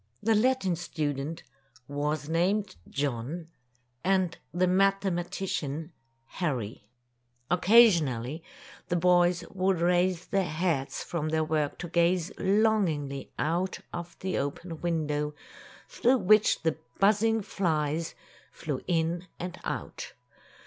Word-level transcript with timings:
The 0.23 0.33
Latin 0.33 0.75
student 0.75 1.43
was 1.87 2.27
named 2.27 2.75
John, 2.89 3.49
and 4.03 4.35
the 4.51 4.65
mathematician, 4.65 5.91
Harry. 6.25 6.89
Occasionally 7.51 8.41
the 8.87 8.95
boys 8.95 9.43
would 9.51 9.79
raise 9.79 10.25
their 10.29 10.43
heads 10.49 11.03
from 11.03 11.29
their 11.29 11.43
work 11.43 11.77
to 11.77 11.87
gaze 11.87 12.31
longingly 12.39 13.31
out 13.37 13.77
of 13.93 14.17
the 14.21 14.39
open 14.39 14.81
window, 14.81 15.35
through 15.87 16.17
which 16.17 16.63
the 16.63 16.79
buzzing 16.99 17.43
flies 17.43 18.15
flew 18.51 18.81
in 18.87 19.27
and 19.39 19.59
out. 19.63 20.13